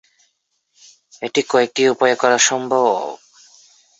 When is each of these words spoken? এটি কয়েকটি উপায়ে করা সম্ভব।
এটি 1.21 1.41
কয়েকটি 1.49 1.81
উপায়ে 1.89 2.15
করা 2.15 2.37
সম্ভব। 2.41 2.85